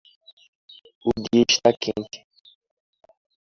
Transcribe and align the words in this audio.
O 1.05 1.11
dia 1.31 1.45
está 1.47 1.71
quente 1.73 2.25